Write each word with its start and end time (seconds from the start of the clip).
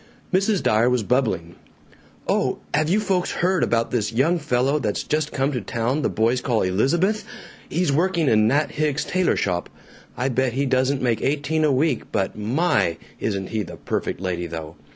Mrs. 0.33 0.63
Dyer 0.63 0.89
was 0.89 1.03
bubbling, 1.03 1.57
"Oh, 2.27 2.57
have 2.73 2.89
you 2.89 2.99
folks 2.99 3.33
heard 3.33 3.61
about 3.61 3.91
this 3.91 4.11
young 4.11 4.39
fellow 4.39 4.79
that's 4.79 5.03
just 5.03 5.31
come 5.31 5.51
to 5.51 5.61
town 5.61 5.97
that 5.97 6.01
the 6.01 6.09
boys 6.09 6.41
call 6.41 6.63
'Elizabeth'? 6.63 7.23
He's 7.69 7.91
working 7.91 8.27
in 8.27 8.47
Nat 8.47 8.71
Hicks's 8.71 9.05
tailor 9.05 9.35
shop. 9.35 9.69
I 10.17 10.29
bet 10.29 10.53
he 10.53 10.65
doesn't 10.65 11.03
make 11.03 11.21
eighteen 11.21 11.63
a 11.63 11.71
week, 11.71 12.11
but 12.11 12.35
my! 12.35 12.97
isn't 13.19 13.49
he 13.49 13.61
the 13.61 13.77
perfect 13.77 14.19
lady 14.19 14.47
though! 14.47 14.75